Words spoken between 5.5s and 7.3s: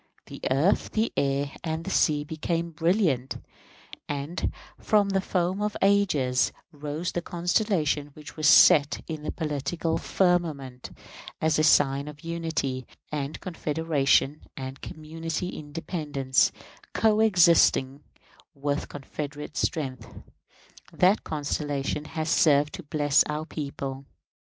of ages rose the